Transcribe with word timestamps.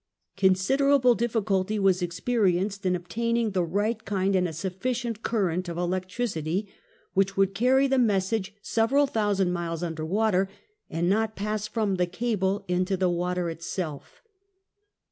Considerable 0.35 1.13
difficulty 1.13 1.77
was 1.77 2.01
experienced 2.01 2.87
in 2.87 2.95
obtaining 2.95 3.51
the 3.51 3.63
right 3.63 4.03
kind, 4.03 4.35
and 4.35 4.47
a 4.47 4.51
sufficient 4.51 5.21
current, 5.21 5.69
of 5.69 5.77
electricity, 5.77 6.67
which 7.13 7.37
would 7.37 7.53
carry 7.53 7.85
the 7.85 7.99
message 7.99 8.55
several 8.63 9.05
thousand 9.05 9.53
miles 9.53 9.83
under 9.83 10.03
water, 10.03 10.49
and 10.89 11.07
not 11.07 11.35
pass 11.35 11.67
from 11.67 11.97
the 11.97 12.07
cable 12.07 12.65
into 12.67 12.97
the 12.97 13.09
water 13.09 13.47
itself. 13.51 14.23